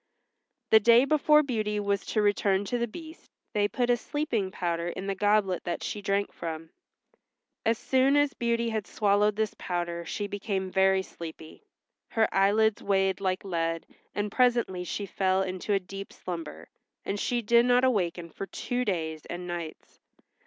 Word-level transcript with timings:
The 0.71 0.79
day 0.79 1.05
before 1.05 1.43
Beauty 1.43 1.79
was 1.79 2.03
to 2.07 2.23
return 2.23 2.65
to 2.65 2.79
the 2.79 2.87
Beast 2.87 3.29
they 3.53 3.67
put 3.67 3.91
a 3.91 3.97
sleeping 3.97 4.49
powder 4.49 4.87
in 4.87 5.05
the 5.05 5.13
goblet 5.13 5.63
that 5.65 5.83
she 5.83 6.01
drank 6.01 6.33
from. 6.33 6.71
As 7.67 7.77
soon 7.77 8.15
as 8.17 8.33
Beauty 8.33 8.69
had 8.69 8.87
swallowed 8.87 9.35
this 9.35 9.53
powder 9.59 10.03
she 10.03 10.25
became 10.25 10.71
very 10.71 11.03
sleepy. 11.03 11.61
Her 12.09 12.27
eyelids 12.33 12.81
weighed 12.81 13.21
like 13.21 13.45
lead, 13.45 13.85
and 14.15 14.31
presently 14.31 14.83
she 14.83 15.05
fell 15.05 15.43
into 15.43 15.71
a 15.71 15.79
deep 15.79 16.11
slumber, 16.11 16.67
and 17.05 17.19
she 17.19 17.43
did 17.43 17.67
not 17.67 17.83
awaken 17.83 18.31
for 18.31 18.47
two 18.47 18.83
days 18.83 19.27
and 19.27 19.45
nights. 19.45 19.99